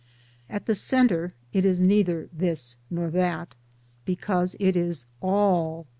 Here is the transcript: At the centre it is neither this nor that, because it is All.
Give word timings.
At 0.49 0.65
the 0.65 0.73
centre 0.73 1.35
it 1.53 1.63
is 1.63 1.79
neither 1.79 2.27
this 2.33 2.75
nor 2.89 3.11
that, 3.11 3.53
because 4.03 4.55
it 4.59 4.75
is 4.75 5.05
All. 5.21 5.85